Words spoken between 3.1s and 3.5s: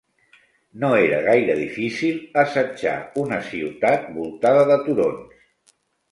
una